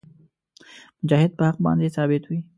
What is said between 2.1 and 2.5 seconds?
وي.